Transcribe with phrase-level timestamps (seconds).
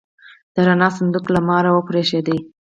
[0.53, 2.35] د رڼا صندوق لکه مار وپرشېده.